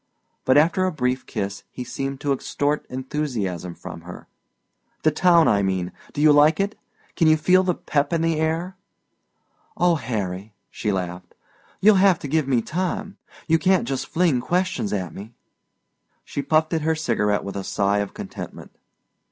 But 0.45 0.57
after 0.57 0.83
a 0.85 0.91
brief 0.91 1.27
kiss 1.27 1.63
he 1.69 1.83
seemed 1.83 2.19
to 2.21 2.33
extort 2.33 2.87
enthusiasm 2.89 3.75
from 3.75 4.01
her. 4.01 4.27
"The 5.03 5.11
town, 5.11 5.47
I 5.47 5.61
mean. 5.61 5.91
Do 6.13 6.21
you 6.21 6.31
like 6.31 6.59
it? 6.59 6.75
Can 7.15 7.27
you 7.27 7.37
feel 7.37 7.61
the 7.61 7.75
pep 7.75 8.11
in 8.11 8.21
the 8.23 8.39
air?" 8.39 8.75
"Oh, 9.77 9.93
Harry," 9.93 10.55
she 10.71 10.91
laughed, 10.91 11.35
"you'll 11.81 11.97
have 12.01 12.17
to 12.17 12.27
give 12.27 12.47
me 12.47 12.63
time. 12.63 13.17
You 13.45 13.59
can't 13.59 13.87
just 13.87 14.07
fling 14.07 14.41
questions 14.41 14.91
at 14.91 15.13
me." 15.13 15.35
She 16.25 16.41
puffed 16.41 16.73
at 16.73 16.81
her 16.81 16.95
cigarette 16.95 17.43
with 17.43 17.55
a 17.55 17.63
sigh 17.63 17.99
of 17.99 18.15
contentment. 18.15 18.71